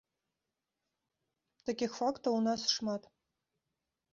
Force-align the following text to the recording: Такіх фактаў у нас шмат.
Такіх 1.67 1.91
фактаў 1.99 2.31
у 2.39 2.41
нас 2.49 2.61
шмат. 2.75 3.01